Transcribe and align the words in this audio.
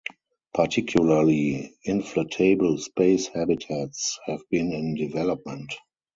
Particularly 0.55 1.75
inflatable 1.85 2.79
space 2.79 3.27
habitats 3.27 4.19
have 4.25 4.41
been 4.49 4.71
in 4.73 4.95
development. 4.95 5.71